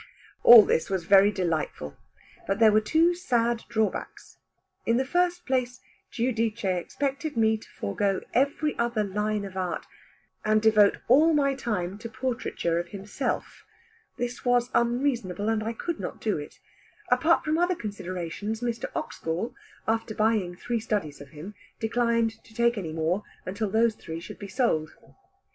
All 0.41 0.65
this 0.65 0.89
was 0.89 1.03
very 1.05 1.31
delightful. 1.31 1.95
But 2.47 2.57
there 2.57 2.71
were 2.71 2.81
two 2.81 3.13
sad 3.13 3.65
drawbacks. 3.69 4.39
In 4.83 4.97
the 4.97 5.05
first 5.05 5.45
place, 5.45 5.79
Giudice 6.11 6.63
expected 6.65 7.37
me 7.37 7.57
to 7.59 7.69
forego 7.69 8.21
every 8.33 8.75
other 8.79 9.03
line 9.03 9.45
of 9.45 9.55
art, 9.55 9.85
and 10.43 10.59
devote 10.59 10.97
all 11.07 11.35
my 11.35 11.53
time 11.53 11.99
to 11.99 12.09
portraiture 12.09 12.79
of 12.79 12.87
himself. 12.87 13.63
This 14.17 14.43
was 14.43 14.71
unreasonable, 14.73 15.49
and 15.49 15.61
I 15.63 15.71
could 15.73 15.99
not 15.99 16.19
do 16.19 16.39
it. 16.39 16.57
Apart 17.11 17.45
from 17.45 17.59
other 17.59 17.75
considerations, 17.75 18.61
Mr. 18.61 18.85
Oxgall, 18.95 19.53
after 19.87 20.15
buying 20.15 20.55
three 20.55 20.79
studies 20.79 21.21
of 21.21 21.29
him, 21.29 21.53
declined 21.79 22.43
to 22.43 22.55
take 22.55 22.75
any 22.75 22.91
more 22.91 23.23
until 23.45 23.69
those 23.69 23.93
three 23.93 24.19
should 24.19 24.39
be 24.39 24.47
sold. 24.47 24.93